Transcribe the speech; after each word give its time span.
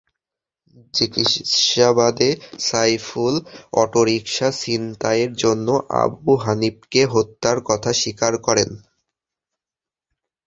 জিজ্ঞাসাবাদে 0.93 2.29
সাইফুল 2.59 3.35
অটোরিকশা 3.73 4.47
ছিনতাইয়ের 4.59 5.31
জন্য 5.33 5.67
আবু 6.03 6.33
হানিফাকে 6.35 7.01
হত্যার 7.13 7.57
কথা 7.69 7.91
স্বীকার 7.93 8.33
করেন। 8.37 8.69